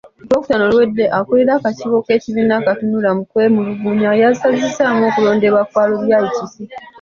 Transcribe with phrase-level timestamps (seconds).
[0.19, 6.77] Ku Lwokutaano oluwedde, akulira akakiiko k'ekibiina akatunula mu kwemulugunya yasazizzaamu okulondebwa kwa Lubyayi Kisiki.